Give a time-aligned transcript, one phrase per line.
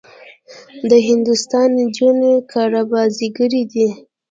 [0.89, 3.87] د هندوستان نجونې کړه بازيګرې دي.